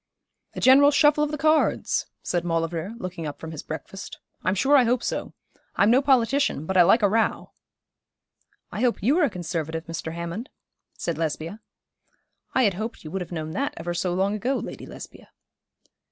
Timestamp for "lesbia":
11.19-11.59, 14.87-15.29